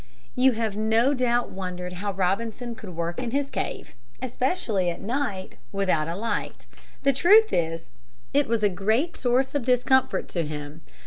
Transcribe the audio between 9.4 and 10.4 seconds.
of discomfort